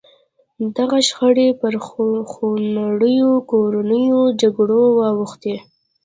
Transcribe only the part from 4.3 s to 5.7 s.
جګړو واوښتې.